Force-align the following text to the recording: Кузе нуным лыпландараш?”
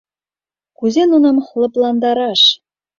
Кузе 0.77 1.03
нуным 1.11 1.37
лыпландараш?” 1.59 2.41